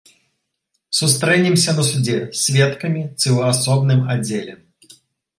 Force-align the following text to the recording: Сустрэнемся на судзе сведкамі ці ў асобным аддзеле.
Сустрэнемся 0.99 1.73
на 1.79 1.83
судзе 1.89 2.15
сведкамі 2.43 3.03
ці 3.19 3.27
ў 3.35 3.51
асобным 3.51 4.01
аддзеле. 4.15 4.57